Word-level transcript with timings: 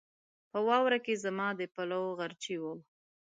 په 0.51 0.59
واوره 0.67 0.99
کې 1.05 1.13
زما 1.23 1.47
د 1.59 1.61
پلوو 1.73 2.17
غرچی 2.19 2.55
و 2.61 2.63